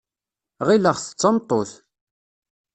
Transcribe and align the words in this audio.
Ɣileɣ-t 0.67 1.05
d 1.09 1.15
tameṭṭut. 1.21 1.71